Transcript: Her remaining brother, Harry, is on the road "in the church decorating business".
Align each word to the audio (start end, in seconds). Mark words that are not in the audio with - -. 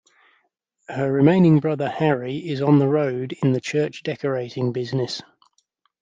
Her 0.89 1.11
remaining 1.11 1.59
brother, 1.59 1.87
Harry, 1.87 2.37
is 2.37 2.59
on 2.59 2.79
the 2.79 2.87
road 2.87 3.35
"in 3.43 3.51
the 3.53 3.61
church 3.61 4.01
decorating 4.01 4.71
business". 4.71 5.21